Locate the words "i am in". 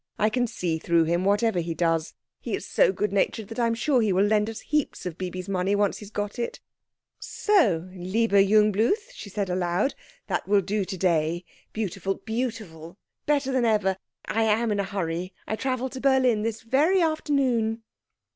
14.25-14.79